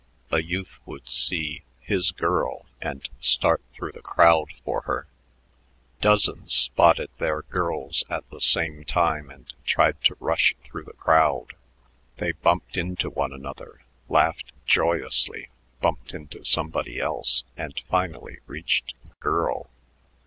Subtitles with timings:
[0.31, 5.05] A youth would see "his girl" and start through the crowd for her.
[6.01, 11.49] Dozens spotted their girls at the same time and tried to run through the crowd.
[12.17, 15.49] They bumped into one another, laughed joyously,
[15.81, 19.69] bumped into somebody else, and finally reached the girl.